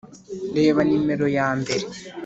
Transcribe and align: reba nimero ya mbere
reba 0.57 0.79
nimero 0.87 1.25
ya 1.37 1.47
mbere 1.59 1.85